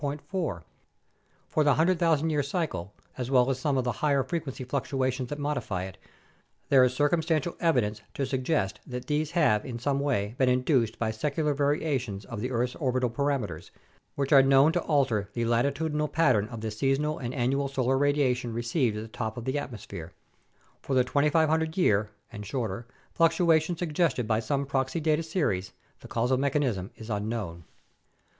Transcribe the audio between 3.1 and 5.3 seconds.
as well as some of the higher frequency fluctua tions